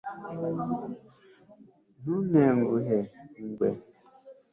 [2.01, 2.97] ntuntenguhe
[3.41, 3.69] (ingwe